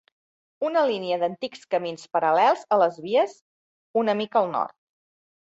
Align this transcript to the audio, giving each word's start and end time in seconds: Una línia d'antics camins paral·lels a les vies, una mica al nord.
Una 0.69 0.81
línia 0.91 1.19
d'antics 1.23 1.61
camins 1.75 2.07
paral·lels 2.17 2.65
a 2.77 2.81
les 2.85 2.99
vies, 3.05 3.39
una 4.05 4.19
mica 4.23 4.43
al 4.43 4.51
nord. 4.59 4.79